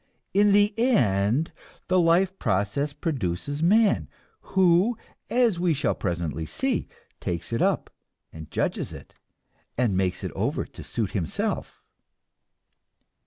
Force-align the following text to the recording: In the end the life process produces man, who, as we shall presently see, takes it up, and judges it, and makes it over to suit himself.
In 0.33 0.51
the 0.51 0.73
end 0.79 1.51
the 1.87 1.99
life 1.99 2.39
process 2.39 2.91
produces 2.91 3.61
man, 3.61 4.09
who, 4.57 4.97
as 5.29 5.59
we 5.59 5.75
shall 5.75 5.93
presently 5.93 6.43
see, 6.47 6.87
takes 7.19 7.53
it 7.53 7.61
up, 7.61 7.91
and 8.33 8.49
judges 8.49 8.91
it, 8.93 9.13
and 9.77 9.95
makes 9.95 10.23
it 10.23 10.31
over 10.31 10.65
to 10.65 10.83
suit 10.83 11.11
himself. 11.11 11.83